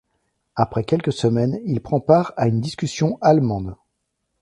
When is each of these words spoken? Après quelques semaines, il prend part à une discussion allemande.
Après 0.55 0.83
quelques 0.83 1.13
semaines, 1.13 1.59
il 1.63 1.79
prend 1.79 1.99
part 1.99 2.33
à 2.35 2.47
une 2.47 2.59
discussion 2.59 3.19
allemande. 3.21 3.75